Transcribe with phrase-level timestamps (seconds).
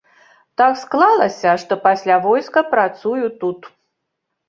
[0.61, 3.73] Так склалася, што пасля войска працую тут.